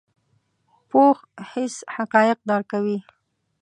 پوخ 0.89 1.17
حس 1.51 1.75
حقایق 1.95 2.39
درک 2.47 2.65
کوي 2.71 2.97